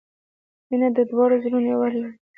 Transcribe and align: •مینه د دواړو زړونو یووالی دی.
•مینه 0.69 0.89
د 0.97 0.99
دواړو 1.09 1.35
زړونو 1.43 1.67
یووالی 1.71 1.99
دی. 2.03 2.13